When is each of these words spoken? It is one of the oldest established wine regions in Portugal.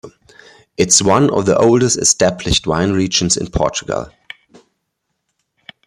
It 0.77 0.87
is 0.87 1.03
one 1.03 1.29
of 1.29 1.45
the 1.45 1.55
oldest 1.59 1.99
established 1.99 2.65
wine 2.65 2.93
regions 2.93 3.37
in 3.37 3.51
Portugal. 3.51 4.09